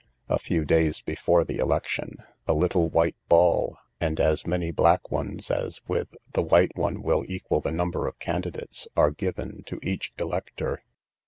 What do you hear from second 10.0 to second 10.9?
elector.